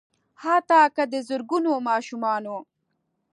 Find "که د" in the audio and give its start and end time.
0.95-1.13